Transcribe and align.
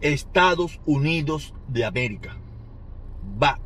Estados 0.00 0.80
Unidos 0.86 1.54
de 1.68 1.84
América 1.84 2.36
va 3.40 3.58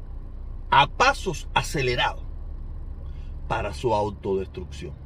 a 0.70 0.86
pasos 0.88 1.48
acelerados 1.54 2.24
para 3.48 3.72
su 3.74 3.94
autodestrucción. 3.94 5.04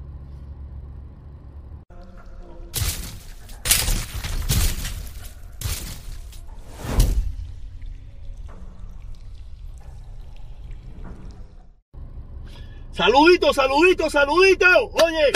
Saludito, 12.99 13.53
saludito, 13.53 14.11
saludito. 14.11 14.67
Oye, 14.93 15.33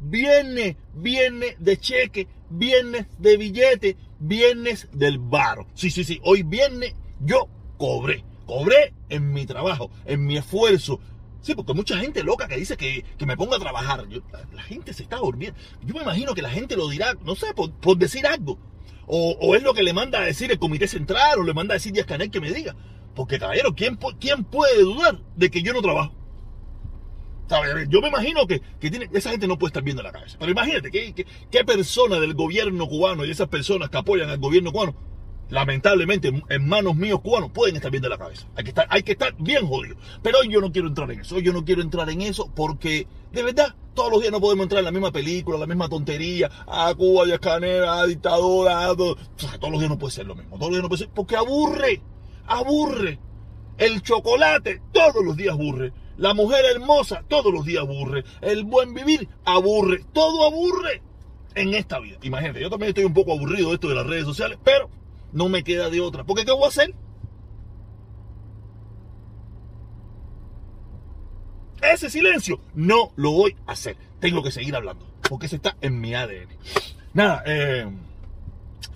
viernes, 0.00 0.76
viernes 0.92 1.56
de 1.58 1.78
cheque, 1.78 2.28
viernes 2.50 3.06
de 3.18 3.36
billete, 3.38 3.96
viernes 4.18 4.88
del 4.92 5.18
baro. 5.18 5.66
Sí, 5.74 5.90
sí, 5.90 6.04
sí. 6.04 6.20
Hoy 6.22 6.42
viernes 6.42 6.94
yo 7.20 7.48
cobré. 7.76 8.24
Cobré 8.46 8.94
en 9.08 9.32
mi 9.32 9.44
trabajo, 9.44 9.90
en 10.04 10.24
mi 10.24 10.36
esfuerzo. 10.36 11.00
Sí, 11.40 11.54
porque 11.54 11.74
mucha 11.74 11.98
gente 11.98 12.22
loca 12.22 12.48
que 12.48 12.56
dice 12.56 12.76
que, 12.76 13.04
me 13.24 13.36
ponga 13.36 13.56
a 13.56 13.60
trabajar. 13.60 14.04
la, 14.52 14.62
gente 14.62 14.92
se 14.92 15.02
está 15.02 15.16
durmiendo. 15.16 15.58
Yo 15.84 15.94
me 15.94 16.02
imagino 16.02 16.34
que 16.34 16.42
la 16.42 16.50
gente 16.50 16.76
lo 16.76 16.88
dirá, 16.88 17.14
no 17.24 17.34
sé, 17.34 17.46
por, 17.54 17.98
decir 17.98 18.26
algo. 18.26 18.58
O, 19.06 19.54
es 19.54 19.62
lo 19.62 19.74
que 19.74 19.84
le 19.84 19.92
manda 19.92 20.20
a 20.20 20.24
decir 20.24 20.50
el 20.50 20.58
comité 20.58 20.88
central 20.88 21.38
o 21.38 21.44
le 21.44 21.54
manda 21.54 21.74
a 21.74 21.76
decir 21.76 21.92
Díaz 21.92 22.06
Canel 22.06 22.30
que 22.30 22.40
me 22.40 22.52
diga. 22.52 22.74
Porque, 23.14 23.38
caballero, 23.38 23.74
¿quién, 23.74 23.98
¿quién 24.18 24.44
puede 24.44 24.82
dudar 24.82 25.20
de 25.36 25.50
que 25.50 25.62
yo 25.62 25.72
no 25.72 25.82
trabajo? 25.82 26.12
Yo 27.88 28.00
me 28.00 28.08
imagino 28.08 28.46
que, 28.46 28.60
tiene, 28.80 29.08
esa 29.12 29.30
gente 29.30 29.46
no 29.46 29.58
puede 29.58 29.70
estar 29.70 29.82
viendo 29.82 30.02
la 30.02 30.12
cabeza. 30.12 30.36
Pero 30.38 30.50
imagínate, 30.50 30.90
¿qué, 30.90 31.26
qué, 31.50 31.64
persona 31.64 32.18
del 32.18 32.34
gobierno 32.34 32.88
cubano 32.88 33.24
y 33.24 33.30
esas 33.30 33.48
personas 33.48 33.88
que 33.88 33.98
apoyan 33.98 34.30
al 34.30 34.38
gobierno 34.38 34.72
cubano, 34.72 34.94
lamentablemente 35.48 36.42
en 36.48 36.68
manos 36.68 36.96
míos 36.96 37.20
cubanos, 37.20 37.52
pueden 37.52 37.76
estar 37.76 37.90
viendo 37.90 38.08
la 38.08 38.18
cabeza? 38.18 38.46
Hay 38.56 38.64
que 38.64 38.70
estar, 38.70 38.86
hay 38.90 39.02
que 39.02 39.12
estar 39.12 39.34
bien 39.38 39.66
jodido. 39.66 39.96
Pero 40.22 40.38
hoy 40.40 40.48
yo 40.48 40.60
no 40.60 40.72
quiero 40.72 40.88
entrar 40.88 41.10
en 41.10 41.20
eso. 41.20 41.36
Hoy 41.36 41.42
yo 41.42 41.52
no 41.52 41.64
quiero 41.64 41.82
entrar 41.82 42.10
en 42.10 42.22
eso 42.22 42.50
porque, 42.54 43.06
de 43.32 43.42
verdad, 43.42 43.76
todos 43.94 44.10
los 44.10 44.20
días 44.20 44.32
no 44.32 44.40
podemos 44.40 44.64
entrar 44.64 44.80
en 44.80 44.86
la 44.86 44.92
misma 44.92 45.12
película, 45.12 45.58
la 45.58 45.66
misma 45.66 45.88
tontería. 45.88 46.50
A 46.66 46.92
Cuba, 46.94 47.32
a 47.32 47.38
Canera, 47.38 48.00
a 48.00 48.06
dictadora. 48.06 48.94
todos 48.94 49.16
los 49.70 49.78
días 49.78 49.90
no 49.90 49.98
puede 49.98 50.12
ser 50.12 50.26
lo 50.26 50.34
mismo. 50.34 50.56
Todos 50.56 50.70
los 50.70 50.72
días 50.72 50.82
no 50.82 50.88
puede 50.88 50.98
ser 51.04 51.10
porque 51.14 51.36
aburre. 51.36 52.02
Aburre. 52.46 53.20
El 53.78 54.02
chocolate 54.02 54.80
todos 54.92 55.24
los 55.24 55.36
días 55.36 55.54
aburre. 55.54 55.92
La 56.16 56.32
mujer 56.32 56.64
hermosa 56.64 57.24
todos 57.28 57.52
los 57.52 57.64
días 57.64 57.82
aburre. 57.82 58.24
El 58.40 58.64
buen 58.64 58.94
vivir 58.94 59.28
aburre. 59.44 60.04
Todo 60.12 60.46
aburre 60.46 61.02
en 61.54 61.74
esta 61.74 61.98
vida. 61.98 62.18
Imagínate, 62.22 62.60
yo 62.60 62.70
también 62.70 62.90
estoy 62.90 63.04
un 63.04 63.14
poco 63.14 63.32
aburrido 63.32 63.68
de 63.68 63.74
esto 63.74 63.88
de 63.88 63.94
las 63.94 64.06
redes 64.06 64.24
sociales, 64.24 64.58
pero 64.62 64.88
no 65.32 65.48
me 65.48 65.62
queda 65.62 65.90
de 65.90 66.00
otra. 66.00 66.24
Porque 66.24 66.44
¿qué 66.44 66.52
voy 66.52 66.64
a 66.64 66.68
hacer? 66.68 66.94
Ese 71.82 72.10
silencio 72.10 72.60
no 72.74 73.12
lo 73.16 73.32
voy 73.32 73.56
a 73.66 73.72
hacer. 73.72 73.96
Tengo 74.20 74.42
que 74.42 74.50
seguir 74.50 74.74
hablando. 74.74 75.06
Porque 75.28 75.46
ese 75.46 75.56
está 75.56 75.76
en 75.80 76.00
mi 76.00 76.14
ADN. 76.14 76.48
Nada, 77.12 77.42
eh, 77.46 77.86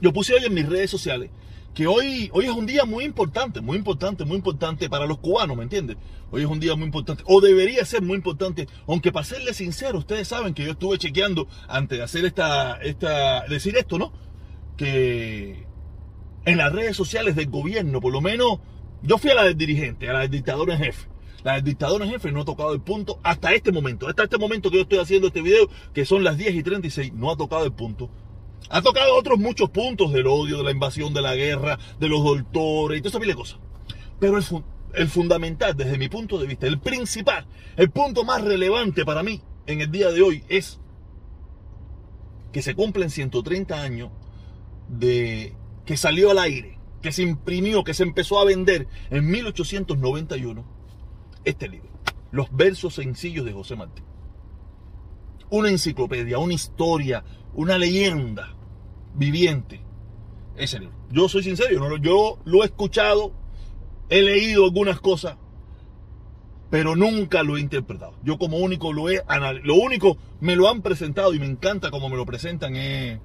yo 0.01 0.13
puse 0.13 0.35
hoy 0.35 0.45
en 0.45 0.55
mis 0.55 0.69
redes 0.69 0.91
sociales 0.91 1.31
que 1.75 1.87
hoy, 1.87 2.31
hoy 2.33 2.47
es 2.47 2.51
un 2.51 2.67
día 2.67 2.85
muy 2.85 3.05
importante, 3.05 3.61
muy 3.61 3.77
importante, 3.77 4.25
muy 4.25 4.37
importante 4.37 4.89
para 4.89 5.07
los 5.07 5.19
cubanos, 5.19 5.57
¿me 5.57 5.63
entiendes? 5.63 5.97
Hoy 6.31 6.43
es 6.43 6.49
un 6.49 6.59
día 6.59 6.75
muy 6.75 6.87
importante, 6.87 7.23
o 7.27 7.41
debería 7.41 7.85
ser 7.85 8.03
muy 8.03 8.17
importante, 8.17 8.67
aunque 8.87 9.13
para 9.13 9.25
serles 9.25 9.57
sincero, 9.57 9.99
ustedes 9.99 10.29
saben 10.29 10.55
que 10.55 10.65
yo 10.65 10.73
estuve 10.73 10.99
chequeando 10.99 11.47
antes 11.69 11.99
de 11.99 12.05
hacer 12.05 12.25
esta, 12.25 12.77
esta, 12.83 13.47
decir 13.47 13.77
esto, 13.77 13.99
¿no? 13.99 14.13
Que 14.77 15.67
en 16.45 16.57
las 16.59 16.73
redes 16.73 16.97
sociales 16.97 17.37
del 17.37 17.51
gobierno, 17.51 18.01
por 18.01 18.13
lo 18.13 18.21
menos, 18.21 18.59
yo 19.03 19.19
fui 19.19 19.31
a 19.31 19.35
la 19.35 19.45
del 19.45 19.57
dirigente, 19.57 20.09
a 20.09 20.13
la 20.13 20.21
del 20.21 20.31
dictador 20.31 20.71
en 20.71 20.79
jefe. 20.79 21.09
La 21.45 21.55
del 21.55 21.65
dictador 21.65 22.03
en 22.03 22.11
jefe 22.11 22.33
no 22.33 22.43
ha 22.43 22.45
tocado 22.45 22.75
el 22.75 22.81
punto 22.81 23.19
hasta 23.23 23.53
este 23.53 23.73
momento, 23.73 24.09
hasta 24.09 24.25
este 24.25 24.39
momento 24.39 24.71
que 24.71 24.77
yo 24.77 24.83
estoy 24.83 24.99
haciendo 24.99 25.29
este 25.29 25.41
video, 25.41 25.69
que 25.95 26.05
son 26.05 26.23
las 26.25 26.37
10 26.37 26.55
y 26.55 26.63
36, 26.63 27.13
no 27.15 27.31
ha 27.31 27.37
tocado 27.37 27.65
el 27.65 27.73
punto 27.73 28.11
ha 28.71 28.83
tocado 28.83 29.17
otros 29.17 29.39
muchos 29.39 29.69
puntos 29.71 30.13
del 30.13 30.29
odio, 30.29 30.59
de 30.59 30.63
la 30.63 30.71
invasión, 30.71 31.13
de 31.13 31.21
la 31.21 31.35
guerra, 31.35 31.79
de 31.99 32.09
los 32.09 32.23
doctores 32.23 32.99
y 32.99 33.03
toda 33.03 33.19
esa 33.19 33.27
de 33.27 33.35
cosas. 33.35 33.59
Pero 34.21 34.39
el, 34.39 34.45
el 34.95 35.09
fundamental, 35.09 35.77
desde 35.77 35.99
mi 35.99 36.09
punto 36.09 36.39
de 36.39 36.47
vista, 36.47 36.69
el 36.69 36.79
principal, 36.79 37.47
el 37.77 37.91
punto 37.91 38.25
más 38.25 38.43
relevante 38.43 39.05
para 39.05 39.25
mí 39.25 39.43
en 39.67 39.81
el 39.81 39.91
día 39.91 40.13
de 40.13 40.23
hoy 40.23 40.45
es 40.49 40.79
que 42.53 42.63
se 42.63 42.77
cumplen 42.77 43.11
130 43.11 43.83
años 43.83 44.11
de 44.89 45.53
que 45.85 45.97
salió 45.97 46.31
al 46.31 46.39
aire, 46.39 46.79
que 47.03 47.11
se 47.11 47.23
imprimió, 47.23 47.83
que 47.83 47.95
se 47.95 48.05
empezó 48.05 48.39
a 48.39 48.45
vender 48.45 48.87
en 49.11 49.29
1891 49.29 50.65
este 51.45 51.69
libro, 51.69 51.91
Los 52.31 52.55
versos 52.55 52.95
sencillos 52.95 53.45
de 53.45 53.53
José 53.53 53.75
Martí. 53.75 54.03
Una 55.49 55.71
enciclopedia, 55.71 56.39
una 56.39 56.55
historia, 56.55 57.25
una 57.55 57.77
leyenda 57.79 58.57
viviente. 59.15 59.81
Ese 60.57 60.79
libro. 60.79 60.95
Yo 61.11 61.29
soy 61.29 61.43
sincero, 61.43 61.97
yo, 61.97 62.39
lo 62.45 62.63
he 62.63 62.67
escuchado, 62.67 63.33
he 64.09 64.23
leído 64.23 64.65
algunas 64.65 65.01
cosas, 65.01 65.37
pero 66.71 66.97
nunca 66.97 67.43
lo 67.43 67.57
he 67.57 67.61
interpretado. 67.61 68.15
Yo 68.23 68.39
como 68.39 68.59
único 68.59 68.93
lo 68.93 69.09
he 69.09 69.23
lo 69.63 69.75
único 69.75 70.19
me 70.41 70.57
lo 70.57 70.69
han 70.69 70.83
presentado 70.83 71.35
y 71.35 71.39
me 71.39 71.47
encanta 71.47 71.91
como 71.91 72.09
me 72.09 72.17
lo 72.17 72.27
presentan 72.27 72.77
es 72.77 73.19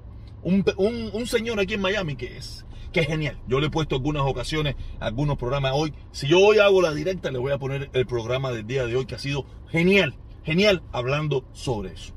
un, 0.43 1.27
señor 1.27 1.59
aquí 1.59 1.73
en 1.73 1.81
Miami 1.81 2.15
que 2.15 2.37
es 2.37 2.65
que 2.93 3.01
es 3.01 3.07
genial. 3.07 3.37
Yo 3.45 3.59
le 3.59 3.67
he 3.67 3.69
puesto 3.69 3.95
algunas 3.95 4.23
ocasiones, 4.23 4.75
algunos 5.01 5.37
programas 5.37 5.73
hoy. 5.75 5.93
Si 6.13 6.27
yo 6.27 6.39
hoy 6.39 6.59
hago 6.59 6.81
la 6.81 6.93
directa, 6.93 7.29
le 7.29 7.39
voy 7.39 7.51
a 7.51 7.57
poner 7.57 7.89
el 7.91 8.05
programa 8.05 8.51
del 8.51 8.65
día 8.65 8.85
de 8.85 8.95
hoy 8.95 9.05
que 9.05 9.15
ha 9.15 9.19
sido 9.19 9.45
genial, 9.69 10.15
genial 10.45 10.81
hablando 10.93 11.43
sobre 11.51 11.91
eso. 11.91 12.13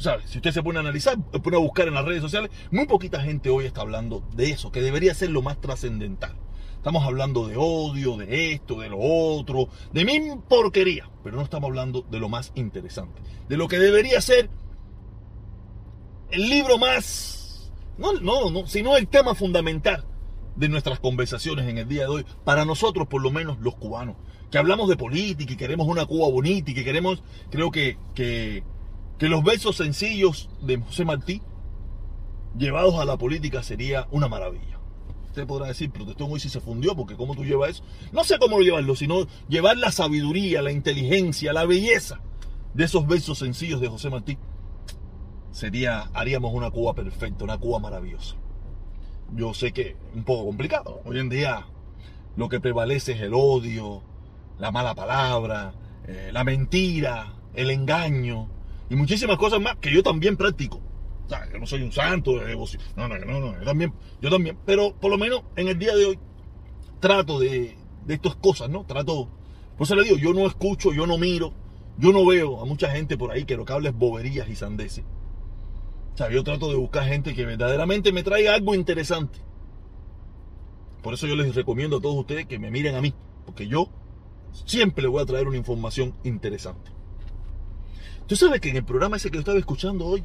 Si 0.00 0.38
usted 0.38 0.52
se 0.52 0.62
pone 0.62 0.78
a 0.78 0.80
analizar, 0.80 1.18
pone 1.42 1.56
a 1.56 1.60
buscar 1.60 1.86
en 1.86 1.92
las 1.92 2.06
redes 2.06 2.22
sociales, 2.22 2.50
muy 2.70 2.86
poquita 2.86 3.20
gente 3.20 3.50
hoy 3.50 3.66
está 3.66 3.82
hablando 3.82 4.24
de 4.34 4.48
eso, 4.48 4.72
que 4.72 4.80
debería 4.80 5.12
ser 5.12 5.28
lo 5.28 5.42
más 5.42 5.60
trascendental. 5.60 6.34
Estamos 6.76 7.04
hablando 7.04 7.46
de 7.46 7.56
odio, 7.58 8.16
de 8.16 8.54
esto, 8.54 8.80
de 8.80 8.88
lo 8.88 8.96
otro, 8.98 9.68
de 9.92 10.06
mi 10.06 10.18
porquería, 10.48 11.10
pero 11.22 11.36
no 11.36 11.42
estamos 11.42 11.68
hablando 11.68 12.00
de 12.10 12.18
lo 12.18 12.30
más 12.30 12.50
interesante, 12.54 13.20
de 13.46 13.56
lo 13.58 13.68
que 13.68 13.78
debería 13.78 14.22
ser 14.22 14.48
el 16.30 16.48
libro 16.48 16.78
más, 16.78 17.70
no, 17.98 18.14
no, 18.14 18.48
no, 18.48 18.66
sino 18.66 18.96
el 18.96 19.06
tema 19.06 19.34
fundamental 19.34 20.06
de 20.56 20.70
nuestras 20.70 20.98
conversaciones 20.98 21.68
en 21.68 21.76
el 21.76 21.88
día 21.88 22.04
de 22.04 22.08
hoy, 22.08 22.26
para 22.44 22.64
nosotros 22.64 23.06
por 23.06 23.20
lo 23.20 23.30
menos 23.30 23.58
los 23.58 23.74
cubanos, 23.74 24.16
que 24.50 24.56
hablamos 24.56 24.88
de 24.88 24.96
política 24.96 25.52
y 25.52 25.56
queremos 25.58 25.86
una 25.86 26.06
Cuba 26.06 26.30
bonita 26.30 26.70
y 26.70 26.74
que 26.74 26.84
queremos, 26.84 27.22
creo 27.50 27.70
que 27.70 27.98
que 29.20 29.28
los 29.28 29.44
versos 29.44 29.76
sencillos 29.76 30.48
de 30.62 30.78
José 30.78 31.04
Martí 31.04 31.42
llevados 32.56 32.94
a 32.94 33.04
la 33.04 33.18
política 33.18 33.62
sería 33.62 34.08
una 34.10 34.28
maravilla. 34.28 34.80
Usted 35.26 35.46
podrá 35.46 35.66
decir, 35.66 35.90
protestó 35.90 36.26
muy 36.26 36.40
si 36.40 36.48
se 36.48 36.58
fundió, 36.58 36.96
porque 36.96 37.16
¿cómo 37.16 37.34
tú 37.34 37.44
llevas 37.44 37.72
eso? 37.72 37.84
No 38.12 38.24
sé 38.24 38.38
cómo 38.38 38.60
llevarlo, 38.60 38.96
sino 38.96 39.26
llevar 39.46 39.76
la 39.76 39.92
sabiduría, 39.92 40.62
la 40.62 40.72
inteligencia, 40.72 41.52
la 41.52 41.66
belleza 41.66 42.18
de 42.72 42.84
esos 42.84 43.06
versos 43.06 43.38
sencillos 43.38 43.82
de 43.82 43.88
José 43.88 44.08
Martí. 44.08 44.38
Sería, 45.52 46.08
haríamos 46.14 46.54
una 46.54 46.70
Cuba 46.70 46.94
perfecta, 46.94 47.44
una 47.44 47.58
Cuba 47.58 47.78
maravillosa. 47.78 48.36
Yo 49.34 49.52
sé 49.52 49.72
que 49.72 49.98
un 50.14 50.24
poco 50.24 50.46
complicado. 50.46 51.02
Hoy 51.04 51.18
en 51.18 51.28
día 51.28 51.66
lo 52.36 52.48
que 52.48 52.58
prevalece 52.58 53.12
es 53.12 53.20
el 53.20 53.34
odio, 53.34 54.02
la 54.58 54.70
mala 54.70 54.94
palabra, 54.94 55.74
eh, 56.06 56.30
la 56.32 56.42
mentira, 56.42 57.34
el 57.52 57.70
engaño, 57.70 58.48
y 58.90 58.96
muchísimas 58.96 59.38
cosas 59.38 59.60
más 59.60 59.76
que 59.76 59.92
yo 59.92 60.02
también 60.02 60.36
practico. 60.36 60.82
O 61.24 61.28
sea, 61.28 61.48
yo 61.50 61.58
no 61.58 61.66
soy 61.66 61.82
un 61.82 61.92
santo 61.92 62.38
de 62.38 62.46
devoción. 62.46 62.82
No, 62.96 63.06
no, 63.06 63.16
no, 63.18 63.40
no, 63.40 63.58
yo 63.58 63.64
también, 63.64 63.94
yo 64.20 64.30
también. 64.30 64.58
Pero 64.66 64.94
por 64.96 65.12
lo 65.12 65.16
menos 65.16 65.42
en 65.54 65.68
el 65.68 65.78
día 65.78 65.94
de 65.94 66.06
hoy 66.06 66.18
trato 66.98 67.38
de, 67.38 67.78
de 68.04 68.14
estas 68.14 68.34
cosas, 68.34 68.68
¿no? 68.68 68.84
Trato, 68.84 69.30
por 69.78 69.84
eso 69.84 69.94
le 69.94 70.02
digo, 70.02 70.16
yo 70.16 70.34
no 70.34 70.44
escucho, 70.46 70.92
yo 70.92 71.06
no 71.06 71.18
miro, 71.18 71.54
yo 71.98 72.12
no 72.12 72.26
veo 72.26 72.60
a 72.60 72.64
mucha 72.64 72.90
gente 72.90 73.16
por 73.16 73.30
ahí 73.30 73.44
que 73.44 73.56
lo 73.56 73.64
que 73.64 73.72
habla 73.72 73.90
es 73.90 73.94
boberías 73.94 74.48
y 74.48 74.56
sandeces. 74.56 75.04
O 76.12 76.16
sea, 76.16 76.28
yo 76.28 76.42
trato 76.42 76.68
de 76.68 76.76
buscar 76.76 77.06
gente 77.06 77.32
que 77.32 77.46
verdaderamente 77.46 78.12
me 78.12 78.24
traiga 78.24 78.54
algo 78.54 78.74
interesante. 78.74 79.38
Por 81.00 81.14
eso 81.14 81.28
yo 81.28 81.36
les 81.36 81.54
recomiendo 81.54 81.98
a 81.98 82.00
todos 82.00 82.16
ustedes 82.16 82.46
que 82.46 82.58
me 82.58 82.72
miren 82.72 82.96
a 82.96 83.00
mí, 83.00 83.14
porque 83.46 83.68
yo 83.68 83.88
siempre 84.66 85.02
les 85.02 85.12
voy 85.12 85.22
a 85.22 85.26
traer 85.26 85.46
una 85.46 85.56
información 85.56 86.14
interesante. 86.24 86.90
Tú 88.30 88.36
sabes 88.36 88.60
que 88.60 88.68
en 88.68 88.76
el 88.76 88.84
programa 88.84 89.16
ese 89.16 89.28
que 89.28 89.38
yo 89.38 89.40
estaba 89.40 89.58
escuchando 89.58 90.06
hoy, 90.06 90.22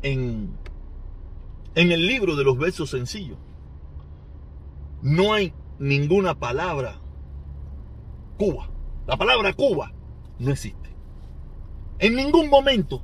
en, 0.00 0.56
en 1.74 1.92
el 1.92 2.06
libro 2.06 2.34
de 2.34 2.44
los 2.44 2.56
versos 2.56 2.88
sencillos, 2.88 3.36
no 5.02 5.34
hay 5.34 5.52
ninguna 5.78 6.38
palabra 6.38 6.98
Cuba. 8.38 8.70
La 9.06 9.18
palabra 9.18 9.52
Cuba 9.52 9.92
no 10.38 10.50
existe. 10.50 10.96
En 11.98 12.16
ningún 12.16 12.48
momento 12.48 13.02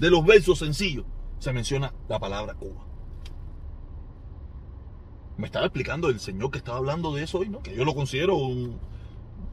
de 0.00 0.08
los 0.08 0.24
versos 0.24 0.60
sencillos 0.60 1.04
se 1.38 1.52
menciona 1.52 1.92
la 2.08 2.18
palabra 2.18 2.54
Cuba. 2.54 2.86
me 5.36 5.44
estaba 5.44 5.66
explicando 5.66 6.08
el 6.08 6.20
señor 6.20 6.50
que 6.50 6.56
estaba 6.56 6.78
hablando 6.78 7.14
de 7.14 7.24
eso 7.24 7.40
hoy, 7.40 7.50
¿no? 7.50 7.62
Que 7.62 7.76
yo 7.76 7.84
lo 7.84 7.94
considero 7.94 8.34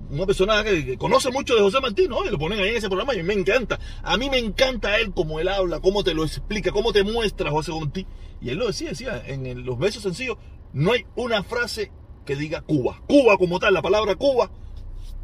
una 0.09 0.25
persona 0.25 0.63
que, 0.63 0.97
conoce 0.97 1.31
mucho 1.31 1.55
de 1.55 1.61
José 1.61 1.79
Martín, 1.81 2.09
¿no? 2.09 2.25
Y 2.25 2.29
lo 2.29 2.37
ponen 2.37 2.59
ahí 2.59 2.69
en 2.69 2.77
ese 2.77 2.87
programa 2.87 3.15
y 3.15 3.23
me 3.23 3.33
encanta. 3.33 3.79
A 4.03 4.17
mí 4.17 4.29
me 4.29 4.37
encanta 4.37 4.99
él, 4.99 5.13
como 5.13 5.39
él 5.39 5.47
habla, 5.47 5.79
cómo 5.79 6.03
te 6.03 6.13
lo 6.13 6.23
explica, 6.23 6.71
cómo 6.71 6.93
te 6.93 7.03
muestra 7.03 7.51
José 7.51 7.71
Martín. 7.71 8.07
Y 8.41 8.49
él 8.49 8.57
lo 8.57 8.67
decía, 8.67 8.89
decía, 8.89 9.23
en 9.25 9.65
los 9.65 9.77
besos 9.79 10.03
sencillos, 10.03 10.37
no 10.73 10.91
hay 10.91 11.05
una 11.15 11.43
frase 11.43 11.91
que 12.25 12.35
diga 12.35 12.61
Cuba. 12.61 13.01
Cuba 13.07 13.37
como 13.37 13.59
tal, 13.59 13.73
la 13.73 13.81
palabra 13.81 14.15
Cuba 14.15 14.51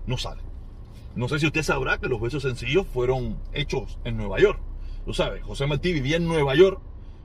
no 0.06 0.18
sale. 0.18 0.42
No 1.16 1.28
sé 1.28 1.40
si 1.40 1.48
usted 1.48 1.64
sabrá 1.64 1.98
que 1.98 2.08
los 2.08 2.22
besos 2.22 2.44
sencillos 2.44 2.88
fueron 2.88 3.38
hechos 3.54 4.00
en 4.06 4.18
Nueva 4.18 4.40
York. 4.40 4.60
Tú 5.06 5.14
sabes, 5.14 5.44
José 5.44 5.68
Martí 5.68 5.92
vivía 5.92 6.18
en 6.18 6.28
Nueva 6.28 6.56
York, 6.56 6.80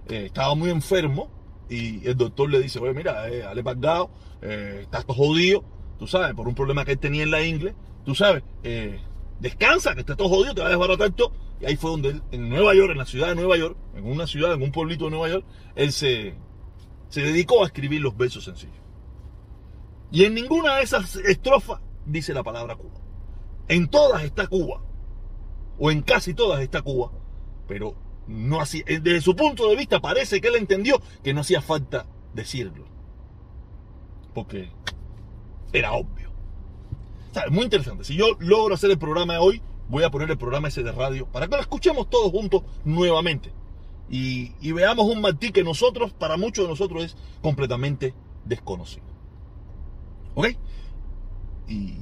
eh, 0.09 0.25
estaba 0.27 0.55
muy 0.55 0.71
enfermo 0.71 1.31
y 1.69 2.07
el 2.07 2.17
doctor 2.17 2.51
le 2.51 2.61
dice, 2.61 2.79
oye, 2.79 2.95
mira, 2.95 3.29
eh, 3.29 3.45
Ale 3.45 3.63
Bagdao, 3.63 4.11
eh, 4.43 4.87
jodido, 5.07 5.65
tú 5.99 6.07
sabes, 6.07 6.35
por 6.35 6.49
un 6.49 6.55
problema 6.55 6.85
que 6.85 6.93
él 6.93 6.99
tenía 6.99 7.23
en 7.23 7.31
la 7.31 7.43
ingle, 7.43 7.75
tú 8.05 8.15
sabes, 8.15 8.43
eh, 8.63 9.01
descansa, 9.41 9.95
que 9.95 10.01
estás 10.01 10.17
todo 10.17 10.29
jodido, 10.29 10.55
te 10.55 10.61
va 10.61 10.69
a 10.69 10.71
desbaratar 10.71 11.11
todo. 11.13 11.33
Y 11.61 11.67
ahí 11.67 11.77
fue 11.77 11.91
donde 11.91 12.11
él, 12.11 12.23
en 12.33 12.49
Nueva 12.49 12.75
York, 12.75 12.93
en 12.93 12.99
la 12.99 13.07
ciudad 13.07 13.29
de 13.29 13.35
Nueva 13.35 13.57
York, 13.57 13.77
en 13.95 14.07
una 14.07 14.27
ciudad, 14.27 14.53
en 14.53 14.63
un 14.63 14.73
pueblito 14.73 15.07
de 15.07 15.11
Nueva 15.11 15.29
York, 15.29 15.45
él 15.75 15.93
se, 15.93 16.35
se 17.09 17.23
dedicó 17.23 17.63
a 17.63 17.67
escribir 17.67 18.01
los 18.01 18.17
versos 18.17 18.45
sencillos. 18.45 18.77
Y 20.11 20.25
en 20.25 20.35
ninguna 20.35 20.77
de 20.77 20.83
esas 20.83 21.17
estrofas 21.17 21.81
dice 22.05 22.33
la 22.33 22.43
palabra 22.43 22.77
Cuba. 22.77 23.01
En 23.69 23.89
todas 23.89 24.23
está 24.25 24.47
Cuba. 24.47 24.83
O 25.79 25.91
en 25.91 26.03
casi 26.03 26.35
todas 26.35 26.61
está 26.61 26.83
Cuba. 26.83 27.11
Pero 27.67 27.97
no 28.27 28.61
así. 28.61 28.83
Eh, 28.87 29.01
desde 29.01 29.21
su 29.21 29.35
punto 29.35 29.69
de 29.69 29.77
vista 29.77 30.01
parece 30.01 30.41
que 30.41 30.49
él 30.49 30.57
entendió 30.57 31.01
que 31.23 31.35
no 31.35 31.41
hacía 31.41 31.61
falta 31.61 32.07
decirlo. 32.35 32.87
Porque 34.35 34.71
era 35.79 35.93
obvio. 35.93 36.31
O 37.35 37.51
muy 37.51 37.65
interesante. 37.65 38.05
Si 38.05 38.17
yo 38.17 38.37
logro 38.39 38.75
hacer 38.75 38.91
el 38.91 38.99
programa 38.99 39.35
de 39.35 39.39
hoy, 39.41 39.63
voy 39.89 40.05
a 40.05 40.11
poner 40.11 40.31
el 40.31 40.39
programa 40.39 40.69
ese 40.69 40.83
de 40.83 40.93
radio 40.93 41.27
para 41.27 41.47
que 41.49 41.57
lo 41.57 41.61
escuchemos 41.61 42.09
todos 42.09 42.31
juntos 42.31 42.63
nuevamente. 42.85 43.53
Y, 44.09 44.73
veamos 44.73 45.07
un 45.07 45.21
Martí 45.21 45.51
que 45.51 45.65
nosotros, 45.65 46.13
para 46.13 46.37
muchos 46.37 46.65
de 46.65 46.69
nosotros, 46.69 47.05
es 47.05 47.17
completamente 47.43 48.15
desconocido. 48.45 49.05
¿Ok? 50.35 50.49
Y 51.69 51.95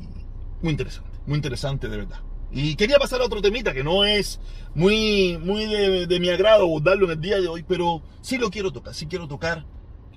muy 0.60 0.72
interesante, 0.72 1.18
muy 1.26 1.36
interesante 1.36 1.88
de 1.88 1.96
verdad. 1.96 2.20
Y 2.52 2.76
quería 2.76 2.98
pasar 2.98 3.20
a 3.20 3.24
otro 3.24 3.40
temita 3.40 3.72
que 3.72 3.82
no 3.82 4.04
es 4.04 4.38
muy, 4.74 5.38
muy 5.38 5.64
de, 5.64 6.20
mi 6.20 6.28
agrado 6.28 6.68
darlo 6.80 7.06
en 7.06 7.12
el 7.12 7.20
día 7.20 7.40
de 7.40 7.48
hoy, 7.48 7.64
pero 7.66 8.02
sí 8.20 8.38
lo 8.38 8.50
quiero 8.50 8.70
tocar, 8.70 8.94
sí 8.94 9.06
quiero 9.06 9.26
tocar 9.26 9.64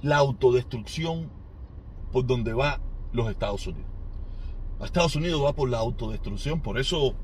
la 0.01 0.17
autodestrucción 0.17 1.31
por 2.11 2.25
donde 2.27 2.53
va 2.53 2.81
los 3.13 3.29
Estados 3.29 3.65
Unidos. 3.67 3.89
Estados 4.83 5.15
Unidos 5.15 5.43
va 5.43 5.53
por 5.53 5.69
la 5.69 5.79
autodestrucción, 5.79 6.61
por 6.61 6.79
eso 6.79 7.15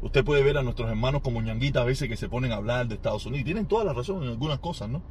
usted 0.00 0.24
puede 0.24 0.42
ver 0.42 0.56
a 0.56 0.62
nuestros 0.62 0.88
hermanos 0.88 1.22
como 1.22 1.42
ñanguita 1.42 1.82
a 1.82 1.84
veces 1.84 2.08
que 2.08 2.16
se 2.16 2.28
ponen 2.28 2.52
a 2.52 2.56
hablar 2.56 2.88
de 2.88 2.94
Estados 2.94 3.26
Unidos. 3.26 3.44
Tienen 3.44 3.66
toda 3.66 3.84
la 3.84 3.92
razón 3.92 4.22
en 4.22 4.30
algunas 4.30 4.58
cosas, 4.60 4.88
¿no? 4.88 5.02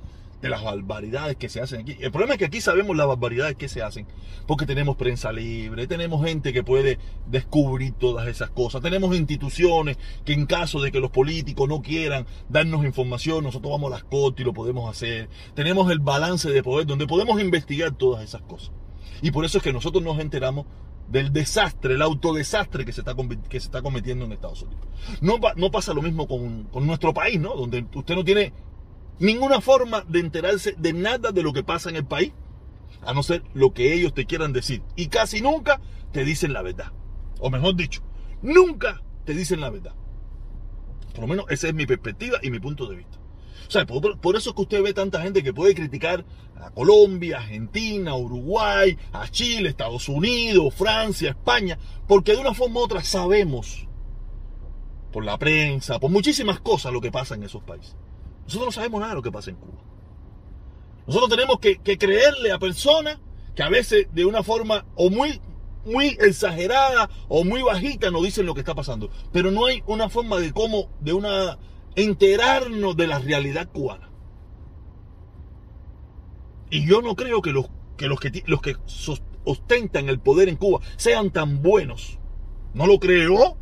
de 0.42 0.50
las 0.50 0.64
barbaridades 0.64 1.38
que 1.38 1.50
se 1.50 1.62
hacen 1.62 1.82
aquí. 1.82 1.98
El 2.00 2.12
problema 2.12 2.34
es 2.34 2.40
que 2.40 2.46
aquí 2.46 2.62
sabemos 2.62 2.96
las 2.96 3.08
barbaridades 3.08 3.56
que 3.56 3.68
se 3.68 3.82
hacen, 3.82 4.06
porque 4.48 4.66
tenemos 4.66 4.96
prensa 4.96 5.32
libre, 5.32 5.88
tenemos 5.88 6.24
gente 6.24 6.54
que 6.54 6.64
puede 6.64 7.00
descubrir 7.26 7.94
todas 7.94 8.28
esas 8.28 8.50
cosas, 8.52 8.82
tenemos 8.82 9.16
instituciones 9.16 9.98
que 10.24 10.34
en 10.34 10.46
caso 10.46 10.82
de 10.82 10.92
que 10.92 11.00
los 11.00 11.12
políticos 11.12 11.68
no 11.68 11.82
quieran 11.82 12.28
darnos 12.50 12.86
información, 12.86 13.44
nosotros 13.44 13.72
vamos 13.72 13.92
a 13.92 13.96
las 13.96 14.04
cortes 14.04 14.42
y 14.42 14.46
lo 14.46 14.54
podemos 14.54 14.90
hacer. 14.90 15.30
Tenemos 15.56 15.92
el 15.92 16.00
balance 16.00 16.50
de 16.50 16.64
poder 16.64 16.86
donde 16.86 17.08
podemos 17.08 17.42
investigar 17.42 17.94
todas 17.94 18.24
esas 18.24 18.42
cosas. 18.42 18.72
Y 19.22 19.32
por 19.32 19.46
eso 19.46 19.58
es 19.58 19.64
que 19.64 19.74
nosotros 19.74 20.04
nos 20.04 20.20
enteramos 20.20 20.66
del 21.08 21.32
desastre, 21.32 21.96
el 21.96 22.02
autodesastre 22.02 22.86
que 22.86 22.92
se 22.92 23.02
está, 23.02 23.16
que 23.50 23.60
se 23.60 23.68
está 23.68 23.82
cometiendo 23.82 24.26
en 24.26 24.32
Estados 24.32 24.64
Unidos. 24.64 24.88
No, 25.22 25.40
no 25.56 25.72
pasa 25.72 25.94
lo 25.94 26.02
mismo 26.02 26.28
con, 26.28 26.64
con 26.66 26.88
nuestro 26.88 27.14
país, 27.14 27.40
¿no? 27.40 27.56
Donde 27.56 27.86
usted 27.94 28.16
no 28.16 28.24
tiene 28.24 28.54
ninguna 29.20 29.62
forma 29.62 30.04
de 30.08 30.20
enterarse 30.20 30.76
de 30.78 30.94
nada 30.94 31.32
de 31.32 31.44
lo 31.44 31.54
que 31.54 31.64
pasa 31.64 31.90
en 31.90 31.96
el 31.96 32.06
país, 32.06 32.34
a 33.04 33.14
no 33.14 33.24
ser 33.24 33.44
lo 33.54 33.74
que 33.74 33.94
ellos 33.94 34.14
te 34.14 34.26
quieran 34.26 34.54
decir. 34.54 34.82
Y 34.96 35.08
casi 35.08 35.42
nunca 35.42 35.80
te 36.12 36.26
dicen 36.26 36.54
la 36.54 36.62
verdad. 36.62 36.92
O 37.40 37.50
mejor 37.50 37.76
dicho, 37.76 38.02
nunca 38.42 39.02
te 39.26 39.34
dicen 39.34 39.62
la 39.62 39.70
verdad. 39.70 39.94
Por 41.12 41.22
lo 41.22 41.28
menos 41.28 41.46
esa 41.50 41.68
es 41.68 41.74
mi 41.74 41.86
perspectiva 41.86 42.40
y 42.42 42.50
mi 42.50 42.60
punto 42.60 42.88
de 42.88 42.98
vista. 42.98 43.20
O 43.68 43.72
sea, 43.72 43.86
por, 43.86 44.36
eso 44.36 44.50
es 44.50 44.56
que 44.56 44.62
usted 44.62 44.84
ve 44.84 44.94
tanta 44.94 45.22
gente 45.22 45.44
que 45.44 45.54
puede 45.54 45.76
criticar 45.76 46.26
a 46.56 46.72
Colombia, 46.72 47.38
Argentina, 47.38 48.16
Uruguay, 48.16 48.98
a 49.12 49.28
Chile, 49.30 49.70
Estados 49.70 50.08
Unidos, 50.10 50.74
Francia, 50.74 51.32
España, 51.32 51.78
porque 52.08 52.34
de 52.34 52.40
una 52.40 52.54
forma 52.54 52.80
u 52.80 52.84
otra 52.84 53.04
sabemos, 53.04 53.88
por 55.12 55.24
la 55.24 55.38
prensa, 55.38 56.00
por 56.00 56.12
muchísimas 56.12 56.60
cosas, 56.60 56.92
lo 56.92 57.00
que 57.00 57.12
pasa 57.12 57.36
en 57.36 57.44
esos 57.44 57.64
países. 57.64 57.96
Nosotros 58.44 58.68
no 58.68 58.72
sabemos 58.74 59.00
nada 59.00 59.12
de 59.12 59.16
lo 59.16 59.22
que 59.22 59.32
pasa 59.32 59.50
en 59.50 59.56
Cuba. 59.56 59.82
Nosotros 61.08 61.30
tenemos 61.30 61.60
que, 61.60 61.80
creerle 61.98 62.52
a 62.52 62.60
personas 62.60 63.20
que 63.56 63.64
a 63.64 63.70
veces 63.70 64.08
de 64.12 64.26
una 64.26 64.44
forma 64.44 64.86
o 64.96 65.10
muy, 65.10 65.40
muy 65.86 66.18
exagerada 66.20 67.10
o 67.28 67.44
muy 67.44 67.62
bajita 67.62 68.12
nos 68.12 68.24
dicen 68.24 68.46
lo 68.46 68.54
que 68.54 68.60
está 68.60 68.76
pasando. 68.76 69.10
Pero 69.32 69.52
no 69.52 69.66
hay 69.66 69.84
una 69.86 70.10
forma 70.10 70.38
de 70.38 70.52
cómo, 70.52 70.90
de 71.00 71.14
una, 71.14 71.60
enterarnos 71.96 72.96
de 72.98 73.08
la 73.08 73.20
realidad 73.20 73.70
cubana. 73.72 74.10
Y 76.70 76.88
yo 76.88 77.02
no 77.02 77.16
creo 77.16 77.42
que 77.42 77.52
los 77.52 77.68
que, 77.98 78.08
los 78.08 78.20
que, 78.20 78.44
los 78.46 78.62
que 78.62 78.76
ostentan 79.46 80.10
el 80.10 80.20
poder 80.20 80.50
en 80.50 80.58
Cuba 80.58 80.82
sean 80.98 81.32
tan 81.32 81.62
buenos. 81.62 82.20
No 82.74 82.88
lo 82.88 83.00
creo, 83.00 83.58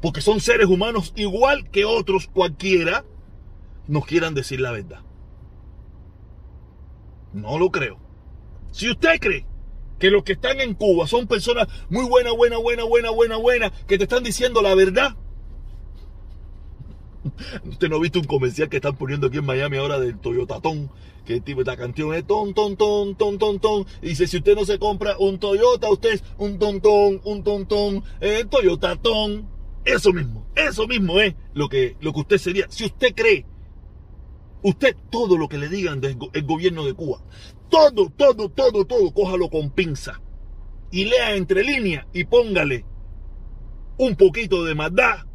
porque 0.00 0.20
son 0.20 0.40
seres 0.40 0.66
humanos 0.66 1.12
igual 1.16 1.70
que 1.70 1.84
otros 1.84 2.26
cualquiera 2.26 3.04
nos 3.86 4.06
quieran 4.06 4.34
decir 4.34 4.60
la 4.60 4.72
verdad. 4.72 5.00
No 7.32 7.58
lo 7.58 7.70
creo. 7.70 7.98
Si 8.72 8.90
usted 8.90 9.20
cree 9.20 9.46
que 9.98 10.10
los 10.10 10.24
que 10.24 10.32
están 10.32 10.60
en 10.60 10.74
Cuba 10.74 11.06
son 11.06 11.26
personas 11.26 11.68
muy 11.90 12.06
buenas, 12.06 12.34
buena, 12.34 12.56
buena, 12.56 12.84
buena, 12.84 13.10
buena, 13.10 13.36
buena, 13.36 13.72
que 13.86 13.98
te 13.98 14.04
están 14.04 14.24
diciendo 14.24 14.62
la 14.62 14.74
verdad. 14.74 15.14
Usted 17.64 17.88
no 17.88 17.96
ha 17.96 18.00
visto 18.00 18.18
un 18.18 18.26
comercial 18.26 18.68
que 18.68 18.76
están 18.76 18.96
poniendo 18.96 19.26
aquí 19.26 19.38
en 19.38 19.46
Miami 19.46 19.76
ahora 19.76 19.98
del 19.98 20.18
Toyota 20.18 20.60
Ton, 20.60 20.90
que 21.24 21.34
el 21.34 21.42
tipo 21.42 21.60
esta 21.60 21.76
canción 21.76 22.14
es 22.14 22.26
ton, 22.26 22.54
ton, 22.54 22.76
ton, 22.76 23.14
ton, 23.16 23.38
ton, 23.38 23.58
ton. 23.60 23.86
dice, 24.00 24.26
si 24.26 24.38
usted 24.38 24.54
no 24.54 24.64
se 24.64 24.78
compra 24.78 25.16
un 25.18 25.38
Toyota, 25.38 25.90
usted 25.90 26.14
es 26.14 26.24
un 26.38 26.58
ton, 26.58 26.80
ton, 26.80 27.20
un 27.24 27.42
ton, 27.42 27.66
ton, 27.66 28.04
eh, 28.20 28.44
Toyota 28.48 28.96
Ton. 28.96 29.48
Eso 29.84 30.12
mismo, 30.12 30.46
eso 30.54 30.86
mismo 30.86 31.20
es 31.20 31.34
lo 31.54 31.68
que, 31.68 31.96
lo 32.00 32.12
que 32.12 32.20
usted 32.20 32.38
sería. 32.38 32.66
Si 32.68 32.84
usted 32.84 33.14
cree 33.14 33.46
Usted 34.62 34.94
todo 35.10 35.38
lo 35.38 35.48
que 35.48 35.56
le 35.56 35.68
digan 35.68 36.00
del 36.00 36.16
gobierno 36.16 36.84
de 36.84 36.92
Cuba, 36.92 37.22
todo, 37.70 38.10
todo, 38.10 38.50
todo, 38.50 38.84
todo, 38.84 39.10
cójalo 39.12 39.48
con 39.48 39.70
pinza. 39.70 40.20
Y 40.90 41.04
lea 41.04 41.34
entre 41.36 41.64
líneas 41.64 42.06
y 42.12 42.24
póngale 42.24 42.84
un 43.96 44.16
poquito 44.16 44.64
de 44.64 44.74
maldad 44.74 45.26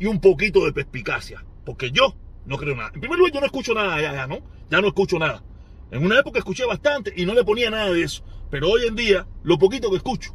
y 0.00 0.06
un 0.06 0.20
poquito 0.20 0.64
de 0.64 0.72
perspicacia. 0.72 1.44
Porque 1.64 1.92
yo 1.92 2.16
no 2.46 2.58
creo 2.58 2.74
nada. 2.74 2.90
En 2.94 3.00
primer 3.00 3.18
lugar, 3.18 3.34
yo 3.34 3.40
no 3.40 3.46
escucho 3.46 3.74
nada 3.74 4.00
ya, 4.00 4.12
ya, 4.12 4.26
¿no? 4.26 4.40
Ya 4.68 4.80
no 4.80 4.88
escucho 4.88 5.18
nada. 5.18 5.44
En 5.92 6.04
una 6.04 6.18
época 6.18 6.40
escuché 6.40 6.64
bastante 6.64 7.12
y 7.16 7.24
no 7.24 7.34
le 7.34 7.44
ponía 7.44 7.70
nada 7.70 7.90
de 7.92 8.02
eso. 8.02 8.24
Pero 8.50 8.70
hoy 8.70 8.86
en 8.88 8.96
día, 8.96 9.28
lo 9.44 9.58
poquito 9.58 9.90
que 9.90 9.98
escucho, 9.98 10.34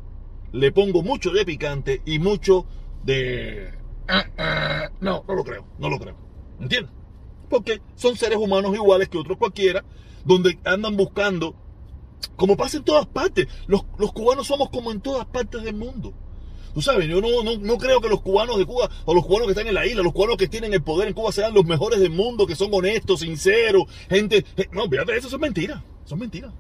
le 0.54 0.72
pongo 0.72 1.04
mucho 1.04 1.32
de 1.32 1.44
picante 1.44 2.02
y 2.06 2.20
mucho 2.20 2.66
de... 3.04 3.74
Ah, 4.08 4.26
ah, 4.38 4.90
no, 5.02 5.26
no 5.28 5.36
lo 5.36 5.44
creo, 5.44 5.68
no 5.80 5.90
lo 5.90 6.00
creo. 6.00 6.16
¿Entiendes? 6.62 6.94
porque 7.50 7.82
son 7.96 8.16
seres 8.16 8.38
humanos 8.38 8.76
iguales 8.76 9.10
que 9.10 9.18
otros 9.18 9.38
cualquiera, 9.38 9.84
donde 10.24 10.60
andan 10.66 10.98
buscando, 10.98 11.56
como 12.36 12.58
pasa 12.58 12.78
en 12.78 12.84
todas 12.84 13.06
partes, 13.06 13.48
los, 13.68 13.84
cubanos 14.14 14.48
somos 14.48 14.70
como 14.70 14.92
en 14.92 15.02
todas 15.02 15.26
partes 15.26 15.64
del 15.64 15.76
mundo. 15.76 16.14
Tú 16.76 16.82
sabes, 16.82 17.08
yo 17.08 17.22
no, 17.22 17.58
no, 17.58 17.78
creo 17.78 18.02
que 18.02 18.10
los 18.10 18.20
cubanos 18.20 18.58
de 18.58 18.66
Cuba 18.66 18.90
o 19.06 19.14
los 19.14 19.26
cubanos 19.26 19.48
que 19.48 19.54
están 19.54 19.66
en 19.66 19.76
la 19.76 19.88
isla, 19.88 20.04
los 20.04 20.12
cubanos 20.12 20.36
que 20.36 20.50
tienen 20.50 20.74
el 20.74 20.84
poder 20.84 21.08
en 21.08 21.14
Cuba 21.14 21.32
sean 21.32 21.54
los 21.54 21.64
mejores 21.64 22.02
del 22.02 22.12
mundo, 22.12 22.46
que 22.46 22.54
son 22.58 22.70
honestos, 22.74 23.22
sinceros, 23.22 23.86
gente... 24.10 24.44
No, 24.74 24.90
fíjate, 24.90 25.16
eso 25.16 25.30
son 25.30 25.40
mentiras, 25.40 25.82
son 26.04 26.20
mentiras. 26.20 26.52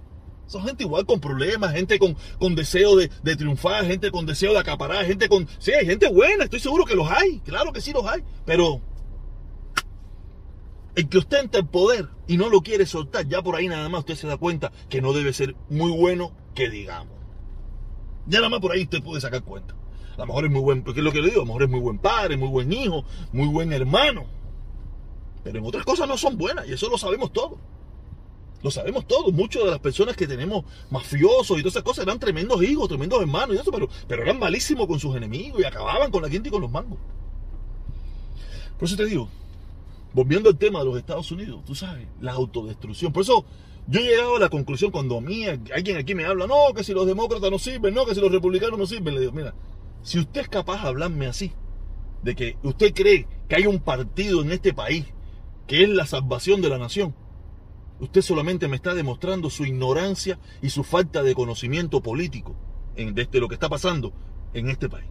Son 0.48 0.64
gente 0.64 0.86
igual 0.86 1.06
con 1.06 1.20
problemas, 1.20 1.74
gente 1.74 2.00
con, 2.00 2.16
con 2.40 2.56
deseo 2.56 2.96
de, 2.96 3.12
de, 3.24 3.36
triunfar, 3.36 3.86
gente 3.86 4.10
con 4.10 4.26
deseo 4.26 4.54
de 4.54 4.60
acaparar, 4.60 5.06
gente 5.06 5.28
con... 5.28 5.50
Sí, 5.60 5.74
hay 5.74 5.86
gente 5.86 6.08
buena, 6.08 6.46
estoy 6.46 6.62
seguro 6.62 6.86
que 6.86 6.96
los 6.96 7.12
hay, 7.12 7.42
claro 7.42 7.74
que 7.74 7.82
sí 7.82 7.92
los 7.92 8.06
hay, 8.06 8.24
pero 8.46 8.82
el 10.96 11.10
que 11.10 11.18
ostenta 11.18 11.58
el 11.58 11.68
poder 11.68 12.08
y 12.26 12.38
no 12.38 12.48
lo 12.48 12.62
quiere 12.62 12.86
soltar, 12.86 13.28
ya 13.28 13.42
por 13.42 13.58
ahí 13.58 13.68
nada 13.68 13.90
más 13.90 14.00
usted 14.00 14.16
se 14.16 14.28
da 14.28 14.38
cuenta 14.38 14.72
que 14.88 15.02
no 15.02 15.12
debe 15.12 15.34
ser 15.34 15.58
muy 15.70 15.92
bueno 15.92 16.32
que 16.54 16.70
digamos. 16.70 17.16
Ya 18.28 18.38
nada 18.40 18.50
más 18.50 18.62
por 18.62 18.72
ahí 18.72 18.84
usted 18.84 19.04
puede 19.04 19.20
sacar 19.20 19.44
cuenta. 19.44 19.76
A 20.16 20.20
lo 20.20 20.28
mejor 20.28 20.46
es 20.46 20.52
muy 20.52 20.62
buen, 20.62 20.84
porque 20.84 21.00
es 21.02 21.04
lo 21.04 21.12
que 21.12 21.22
le 21.22 21.30
digo, 21.30 21.42
a 21.42 21.44
lo 21.44 21.48
mejor 21.48 21.64
es 21.64 21.70
muy 21.70 21.80
buen 21.80 21.98
padre, 22.00 22.38
muy 22.38 22.50
buen 22.50 22.72
hijo, 22.72 23.04
muy 23.34 23.48
buen 23.48 23.74
hermano. 23.74 24.26
Pero 25.44 25.60
en 25.60 25.66
otras 25.66 25.86
cosas 25.86 26.08
no 26.08 26.18
son 26.18 26.38
buenas 26.38 26.68
y 26.68 26.74
eso 26.74 26.90
lo 26.90 26.98
sabemos 26.98 27.32
todos. 27.32 27.60
Lo 28.64 28.72
sabemos 28.72 29.06
todos. 29.06 29.32
Muchas 29.32 29.64
de 29.64 29.70
las 29.70 29.80
personas 29.80 30.16
que 30.16 30.26
tenemos 30.26 30.66
mafiosos 30.90 31.60
y 31.60 31.62
todas 31.62 31.74
esas 31.74 31.84
cosas 31.84 32.04
eran 32.04 32.20
tremendos 32.20 32.64
hijos, 32.64 32.88
tremendos 32.88 33.22
hermanos 33.22 33.56
y 33.56 33.60
eso, 33.60 33.72
pero, 33.72 33.88
eran 34.24 34.40
malísimos 34.40 34.88
con 34.88 35.00
sus 35.00 35.16
enemigos 35.16 35.62
y 35.62 35.66
acababan 35.66 36.10
con 36.10 36.24
la 36.24 36.30
gente 36.30 36.50
y 36.50 36.52
con 36.52 36.62
los 36.62 36.72
mangos. 36.72 36.98
Por 38.80 38.88
eso 38.88 38.96
te 38.96 39.06
digo, 39.06 39.30
volviendo 40.14 40.50
al 40.50 40.58
tema 40.58 40.80
de 40.80 40.86
los 40.86 40.98
Estados 40.98 41.32
Unidos, 41.32 41.64
tú 41.64 41.76
sabes, 41.76 42.08
la 42.22 42.32
autodestrucción. 42.32 43.14
Por 43.14 43.22
eso 43.22 43.46
yo 43.88 44.00
he 44.00 44.04
llegado 44.04 44.38
a 44.38 44.40
la 44.40 44.50
conclusión 44.50 44.90
cuando 44.90 45.16
a 45.16 45.76
alguien 45.76 45.98
aquí 45.98 46.16
me 46.16 46.26
habla, 46.26 46.48
no, 46.48 46.74
que 46.76 46.84
si 46.84 46.94
los 46.94 47.06
demócratas 47.06 47.52
no 47.52 47.60
sirven, 47.60 47.94
no, 47.94 48.06
que 48.06 48.16
si 48.16 48.22
los 48.22 48.32
republicanos 48.32 48.80
no 48.80 48.88
sirven, 48.88 49.14
le 49.14 49.20
digo, 49.20 49.32
mira, 49.32 49.54
si 50.06 50.20
usted 50.20 50.42
es 50.42 50.50
capaz 50.50 50.84
de 50.84 50.90
hablarme 50.90 51.26
así, 51.26 51.52
de 52.22 52.36
que 52.36 52.58
usted 52.62 52.94
cree 52.94 53.28
que 53.50 53.56
hay 53.56 53.66
un 53.66 53.80
partido 53.80 54.44
en 54.44 54.52
este 54.52 54.72
país 54.72 55.08
que 55.66 55.82
es 55.82 55.90
la 55.90 56.06
salvación 56.06 56.62
de 56.62 56.70
la 56.70 56.78
nación, 56.78 57.16
usted 58.00 58.22
solamente 58.22 58.68
me 58.68 58.76
está 58.76 58.94
demostrando 58.94 59.50
su 59.50 59.66
ignorancia 59.66 60.38
y 60.62 60.70
su 60.70 60.84
falta 60.84 61.24
de 61.24 61.34
conocimiento 61.34 62.02
político 62.02 62.56
en, 62.96 63.16
desde 63.16 63.40
lo 63.40 63.48
que 63.48 63.56
está 63.56 63.68
pasando 63.68 64.14
en 64.54 64.70
este 64.70 64.90
país. 64.90 65.10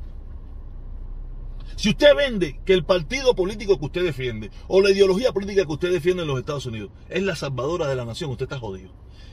Si 1.75 1.91
usted 1.91 2.15
vende 2.15 2.61
que 2.65 2.73
el 2.73 2.85
partido 2.85 3.35
político 3.35 3.81
que 3.81 3.87
usted 3.87 4.05
defiende 4.05 4.53
o 4.69 4.81
la 4.81 4.93
ideología 4.93 5.33
política 5.33 5.67
que 5.67 5.73
usted 5.73 5.91
defiende 5.91 6.23
en 6.23 6.29
los 6.29 6.39
Estados 6.39 6.67
Unidos 6.67 6.93
es 7.09 7.25
la 7.25 7.35
salvadora 7.35 7.89
de 7.89 7.97
la 7.97 8.05
nación, 8.05 8.31
usted 8.31 8.45
está 8.45 8.61
jodido. 8.61 8.93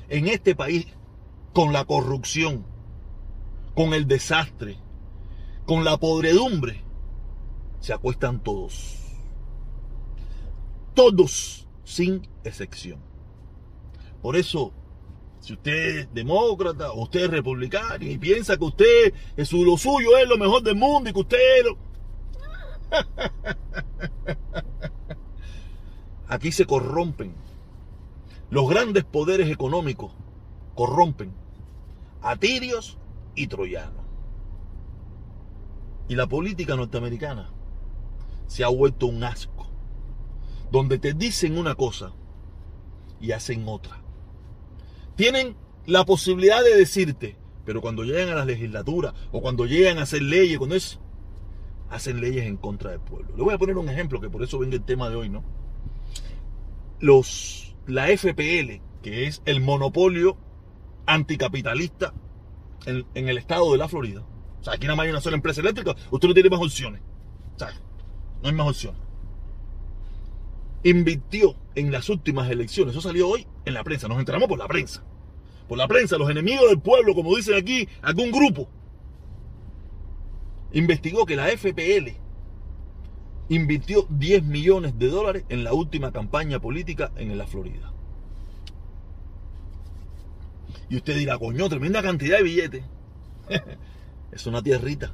En 0.10 0.28
este 0.28 0.56
país, 0.56 0.88
con 1.54 1.72
la 1.72 1.86
corrupción, 1.86 2.66
con 3.76 3.94
el 3.94 4.08
desastre, 4.08 4.80
con 5.72 5.86
la 5.86 5.96
podredumbre, 5.96 6.84
se 7.80 7.94
acuestan 7.94 8.44
todos. 8.44 8.98
Todos, 10.94 11.66
sin 11.86 12.28
excepción. 12.44 13.00
Por 14.22 14.36
eso, 14.36 14.74
si 15.40 15.54
usted 15.54 16.00
es 16.00 16.14
demócrata 16.14 16.92
o 16.92 17.04
usted 17.04 17.22
es 17.22 17.30
republicano 17.30 18.04
y 18.04 18.18
piensa 18.18 18.58
que 18.58 18.66
usted, 18.66 19.14
es 19.38 19.54
lo 19.54 19.78
suyo 19.78 20.18
es 20.18 20.28
lo 20.28 20.38
mejor 20.38 20.62
del 20.62 20.76
mundo 20.76 21.10
y 21.10 21.14
que 21.14 21.20
usted... 21.22 21.66
Aquí 26.28 26.52
se 26.52 26.66
corrompen. 26.66 27.34
Los 28.50 28.70
grandes 28.70 29.06
poderes 29.06 29.50
económicos 29.50 30.12
corrompen 30.76 31.32
a 32.22 32.36
tirios 32.36 32.98
y 33.36 33.48
troyanos. 33.48 34.01
Y 36.12 36.16
la 36.16 36.28
política 36.28 36.76
norteamericana 36.76 37.54
se 38.48 38.66
ha 38.66 38.68
vuelto 38.68 39.08
un 39.08 39.24
asco, 39.24 39.72
donde 40.70 41.00
te 41.00 41.14
dicen 41.14 41.58
una 41.58 41.76
cosa 41.76 42.12
y 43.22 43.32
hacen 43.32 43.64
otra. 43.66 44.02
Tienen 45.16 45.56
la 45.86 46.04
posibilidad 46.04 46.62
de 46.66 46.76
decirte, 46.76 47.38
pero 47.64 47.80
cuando 47.80 48.04
llegan 48.04 48.28
a 48.28 48.36
las 48.36 48.46
legislaturas 48.46 49.14
o 49.32 49.42
cuando 49.42 49.66
llegan 49.66 50.00
a 50.00 50.02
hacer 50.02 50.22
leyes, 50.22 50.58
cuando 50.58 50.76
es, 50.76 51.00
hacen 51.90 52.20
leyes 52.20 52.46
en 52.46 52.58
contra 52.58 52.92
del 52.92 53.00
pueblo. 53.00 53.34
Le 53.38 53.44
voy 53.44 53.54
a 53.54 53.58
poner 53.58 53.78
un 53.78 53.88
ejemplo 53.88 54.20
que 54.20 54.30
por 54.30 54.44
eso 54.44 54.60
venga 54.60 54.76
el 54.76 54.84
tema 54.84 55.10
de 55.10 55.16
hoy, 55.16 55.30
¿no? 55.30 55.46
Los, 57.00 57.78
la 57.88 58.08
FPL, 58.08 58.82
que 59.02 59.28
es 59.28 59.42
el 59.46 59.62
monopolio 59.62 60.36
anticapitalista 61.06 62.14
en, 62.86 63.06
en 63.14 63.30
el 63.30 63.38
estado 63.38 63.72
de 63.72 63.78
la 63.78 63.88
Florida, 63.88 64.26
o 64.62 64.64
sea, 64.64 64.74
aquí 64.74 64.86
nada 64.86 64.96
más 64.96 65.06
hay 65.06 65.10
una 65.10 65.22
sola 65.22 65.36
empresa 65.36 65.60
eléctrica, 65.62 65.96
usted 66.12 66.28
no 66.28 66.34
tiene 66.36 66.50
más 66.50 66.62
opciones. 66.62 67.02
No 68.42 68.50
hay 68.50 68.56
más 68.56 68.68
opciones. 68.68 69.02
Invirtió 70.84 71.56
en 71.76 71.92
las 71.92 72.10
últimas 72.10 72.50
elecciones, 72.50 72.94
eso 72.94 73.02
salió 73.02 73.28
hoy 73.28 73.48
en 73.66 73.74
la 73.74 73.84
prensa, 73.84 74.08
nos 74.08 74.20
enteramos 74.20 74.48
por 74.48 74.60
la 74.60 74.68
prensa. 74.68 75.04
Por 75.68 75.78
la 75.78 75.88
prensa, 75.88 76.18
los 76.18 76.30
enemigos 76.30 76.70
del 76.70 76.80
pueblo, 76.80 77.16
como 77.16 77.36
dicen 77.36 77.56
aquí, 77.56 77.88
algún 78.02 78.32
grupo, 78.32 78.68
investigó 80.74 81.26
que 81.26 81.36
la 81.36 81.48
FPL 81.48 82.18
invirtió 83.50 84.06
10 84.10 84.44
millones 84.44 84.98
de 84.98 85.08
dólares 85.08 85.46
en 85.50 85.64
la 85.64 85.74
última 85.74 86.12
campaña 86.12 86.60
política 86.60 87.12
en 87.16 87.36
la 87.38 87.48
Florida. 87.48 87.92
Y 90.90 90.98
usted 90.98 91.18
dirá, 91.18 91.38
coño, 91.38 91.68
tremenda 91.68 92.02
cantidad 92.02 92.38
de 92.38 92.44
billetes. 92.44 92.84
Es 94.32 94.48
una 94.48 94.62
tierrita. 94.62 95.12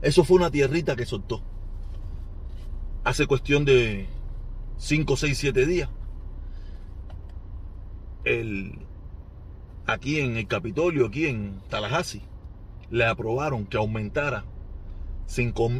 Eso 0.00 0.24
fue 0.24 0.36
una 0.36 0.50
tierrita 0.50 0.96
que 0.96 1.06
soltó. 1.06 1.42
Hace 3.04 3.26
cuestión 3.26 3.64
de 3.64 4.06
5, 4.78 5.16
6, 5.16 5.38
7 5.38 5.66
días. 5.66 5.88
El, 8.24 8.78
aquí 9.86 10.20
en 10.20 10.36
el 10.36 10.46
Capitolio, 10.46 11.06
aquí 11.06 11.26
en 11.26 11.60
Tallahassee, 11.68 12.22
le 12.90 13.06
aprobaron 13.06 13.66
que 13.66 13.76
aumentara 13.76 14.44
5 15.26 15.70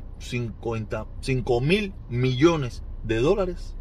mil 1.61 1.93
millones 2.09 2.83
de 3.05 3.17
dólares 3.19 3.75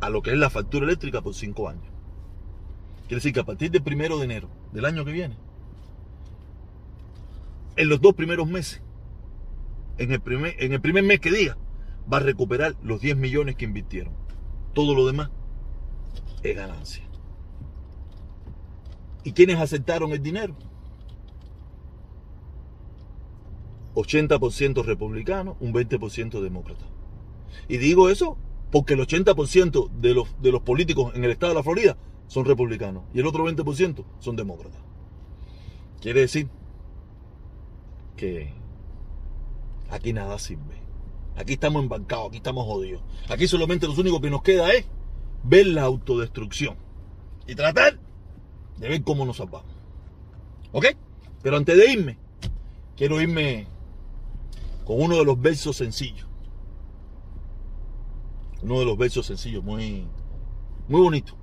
a 0.00 0.10
lo 0.10 0.22
que 0.22 0.32
es 0.32 0.38
la 0.38 0.50
factura 0.50 0.84
eléctrica 0.84 1.22
por 1.22 1.34
5 1.34 1.68
años. 1.68 1.84
Quiere 3.02 3.16
decir 3.16 3.32
que 3.32 3.40
a 3.40 3.44
partir 3.44 3.70
del 3.70 3.82
primero 3.82 4.18
de 4.18 4.24
enero 4.24 4.48
del 4.72 4.84
año 4.84 5.04
que 5.04 5.12
viene, 5.12 5.36
en 7.76 7.88
los 7.88 8.00
dos 8.00 8.14
primeros 8.14 8.48
meses, 8.48 8.82
en 9.98 10.12
el 10.12 10.20
primer, 10.20 11.04
mes 11.04 11.20
que 11.20 11.30
diga, 11.30 11.58
va 12.10 12.18
a 12.18 12.20
recuperar 12.20 12.74
los 12.82 13.00
10 13.00 13.16
millones 13.16 13.56
que 13.56 13.66
invirtieron. 13.66 14.14
Todo 14.72 14.94
lo 14.94 15.06
demás 15.06 15.30
es 16.42 16.56
ganancia. 16.56 17.04
¿Y 19.24 19.32
quiénes 19.32 19.58
aceptaron 19.58 20.12
el 20.12 20.22
dinero? 20.22 20.56
80% 23.94 24.84
republicano, 24.84 25.56
un 25.60 25.74
20% 25.74 26.40
demócrata. 26.40 26.86
Y 27.68 27.76
digo 27.76 28.08
eso 28.08 28.38
porque 28.70 28.94
el 28.94 29.00
80% 29.00 29.90
de 29.90 30.14
los, 30.14 30.40
de 30.40 30.52
los 30.52 30.62
políticos 30.62 31.12
en 31.14 31.24
el 31.24 31.32
estado 31.32 31.52
de 31.52 31.58
la 31.58 31.62
Florida 31.62 31.98
son 32.28 32.44
republicanos 32.44 33.04
y 33.12 33.20
el 33.20 33.26
otro 33.26 33.44
20% 33.44 34.04
son 34.20 34.36
demócratas. 34.36 34.80
Quiere 36.00 36.20
decir 36.20 36.48
aquí 39.90 40.12
nada 40.12 40.38
sirve. 40.38 40.80
Aquí 41.36 41.54
estamos 41.54 41.82
embancados, 41.82 42.28
aquí 42.28 42.38
estamos 42.38 42.66
jodidos. 42.66 43.02
Aquí 43.28 43.46
solamente 43.46 43.86
lo 43.86 43.94
único 43.94 44.20
que 44.20 44.30
nos 44.30 44.42
queda 44.42 44.72
es 44.72 44.84
ver 45.42 45.66
la 45.66 45.82
autodestrucción 45.82 46.76
y 47.46 47.54
tratar 47.54 47.98
de 48.78 48.88
ver 48.88 49.02
cómo 49.02 49.24
nos 49.24 49.38
salvamos. 49.38 49.72
¿Ok? 50.72 50.86
Pero 51.42 51.56
antes 51.56 51.76
de 51.76 51.92
irme, 51.92 52.18
quiero 52.96 53.20
irme 53.20 53.66
con 54.84 55.00
uno 55.00 55.16
de 55.16 55.24
los 55.24 55.40
versos 55.40 55.76
sencillos. 55.76 56.26
Uno 58.62 58.78
de 58.80 58.84
los 58.84 58.98
versos 58.98 59.26
sencillos, 59.26 59.64
muy, 59.64 60.06
muy 60.88 61.00
bonito. 61.00 61.34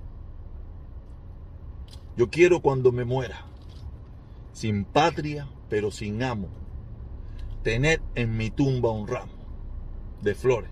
Yo 2.16 2.30
quiero 2.30 2.62
cuando 2.62 2.92
me 2.92 3.06
muera, 3.06 3.46
sin 4.54 4.86
patria, 4.86 5.48
pero 5.70 5.92
sin 5.92 6.22
amo, 6.24 6.50
tener 7.68 8.02
en 8.16 8.38
mi 8.38 8.50
tumba 8.50 8.92
un 8.92 9.10
ramo 9.10 9.34
de 10.22 10.34
flores 10.36 10.72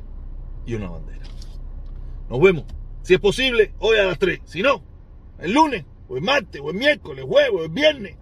y 0.66 0.76
una 0.76 0.90
bandera. 0.90 1.26
Nos 2.30 2.40
vemos. 2.40 2.64
Si 3.02 3.14
es 3.14 3.20
posible, 3.20 3.74
hoy 3.80 3.98
a 3.98 4.06
las 4.06 4.18
3. 4.18 4.40
Si 4.46 4.62
no, 4.62 4.82
el 5.40 5.52
lunes, 5.52 5.84
o 6.08 6.16
el 6.16 6.24
martes, 6.24 6.62
o 6.64 6.70
el 6.70 6.78
miércoles, 6.78 7.26
jueves, 7.28 7.52
o 7.54 7.66
el 7.66 7.70
viernes, 7.70 8.16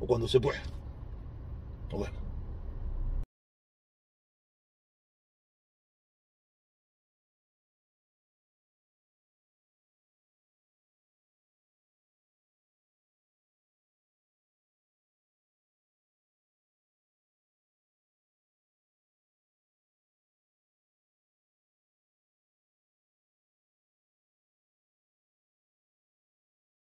o 0.00 0.08
cuando 0.08 0.26
se 0.26 0.40
pueda. 0.40 0.60
Nos 1.92 2.00
vemos. 2.00 2.23